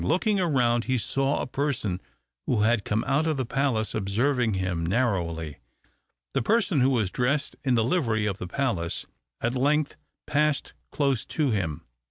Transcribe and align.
Looking 0.03 0.39
round, 0.39 0.85
he 0.85 0.97
saw 0.97 1.41
a 1.41 1.45
person 1.45 2.01
who 2.47 2.61
had 2.61 2.83
come 2.85 3.03
out 3.05 3.27
of 3.27 3.37
the 3.37 3.45
palace 3.45 3.93
observing 3.93 4.55
him 4.55 4.83
narrowly. 4.83 5.59
The 6.33 6.41
person, 6.41 6.81
who 6.81 6.89
was 6.89 7.11
dressed 7.11 7.55
in 7.63 7.75
the 7.75 7.83
livery 7.83 8.25
of 8.25 8.39
the 8.39 8.47
palace, 8.47 9.05
at 9.41 9.53
length 9.53 9.97
passed 10.25 10.73
close 10.91 11.23
to 11.25 11.51
him. 11.51 11.85